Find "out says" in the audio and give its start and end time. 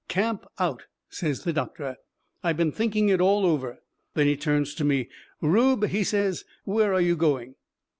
0.57-1.43